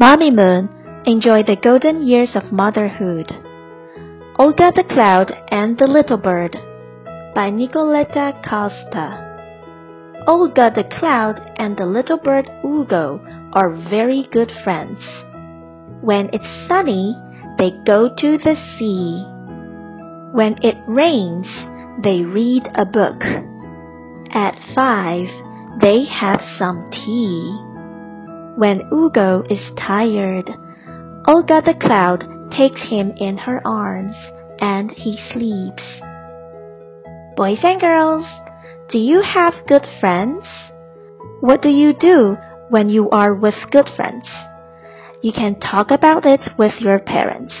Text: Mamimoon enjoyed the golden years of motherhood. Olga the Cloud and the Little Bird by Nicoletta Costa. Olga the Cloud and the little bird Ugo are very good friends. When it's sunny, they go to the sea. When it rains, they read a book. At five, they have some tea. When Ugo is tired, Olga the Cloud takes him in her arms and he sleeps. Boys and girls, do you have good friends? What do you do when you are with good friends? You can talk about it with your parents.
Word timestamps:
Mamimoon 0.00 1.04
enjoyed 1.06 1.46
the 1.46 1.56
golden 1.62 2.00
years 2.00 2.30
of 2.34 2.50
motherhood. 2.50 3.30
Olga 4.38 4.72
the 4.74 4.84
Cloud 4.88 5.30
and 5.50 5.76
the 5.76 5.86
Little 5.86 6.16
Bird 6.16 6.56
by 7.34 7.50
Nicoletta 7.50 8.32
Costa. 8.42 10.24
Olga 10.26 10.70
the 10.74 10.84
Cloud 10.98 11.38
and 11.58 11.76
the 11.76 11.84
little 11.84 12.16
bird 12.16 12.48
Ugo 12.64 13.20
are 13.52 13.76
very 13.90 14.26
good 14.32 14.50
friends. 14.64 15.00
When 16.00 16.30
it's 16.32 16.66
sunny, 16.66 17.14
they 17.58 17.72
go 17.84 18.08
to 18.08 18.38
the 18.38 18.56
sea. 18.78 19.22
When 20.32 20.56
it 20.64 20.78
rains, 20.88 21.46
they 22.02 22.22
read 22.22 22.62
a 22.74 22.86
book. 22.86 23.20
At 24.32 24.56
five, 24.74 25.28
they 25.82 26.06
have 26.06 26.40
some 26.58 26.90
tea. 26.90 27.69
When 28.60 28.92
Ugo 28.92 29.42
is 29.48 29.72
tired, 29.78 30.50
Olga 31.26 31.62
the 31.64 31.72
Cloud 31.80 32.26
takes 32.50 32.82
him 32.90 33.10
in 33.16 33.38
her 33.38 33.66
arms 33.66 34.12
and 34.60 34.90
he 34.90 35.16
sleeps. 35.32 35.82
Boys 37.38 37.60
and 37.62 37.80
girls, 37.80 38.26
do 38.90 38.98
you 38.98 39.22
have 39.22 39.54
good 39.66 39.86
friends? 39.98 40.44
What 41.40 41.62
do 41.62 41.70
you 41.70 41.94
do 41.94 42.36
when 42.68 42.90
you 42.90 43.08
are 43.08 43.32
with 43.32 43.54
good 43.70 43.88
friends? 43.96 44.28
You 45.22 45.32
can 45.32 45.58
talk 45.58 45.90
about 45.90 46.26
it 46.26 46.42
with 46.58 46.74
your 46.80 46.98
parents. 46.98 47.54